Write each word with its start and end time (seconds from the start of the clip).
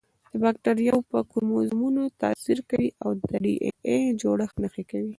د 0.31 0.33
باکتریاوو 0.43 1.07
په 1.11 1.19
کروموزومونو 1.31 2.01
تاثیر 2.21 2.59
کوي 2.69 2.89
او 3.03 3.09
د 3.19 3.21
ډي 3.43 3.53
این 3.63 3.75
اې 3.89 3.99
جوړښت 4.21 4.55
نهي 4.63 4.83
کوي. 4.91 5.09